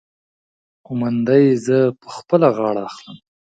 قومانده 0.85 1.35
يې 1.43 1.51
زه 1.65 1.77
په 2.01 2.07
خپله 2.17 2.47
غاړه 2.57 2.81
اخلم. 2.89 3.17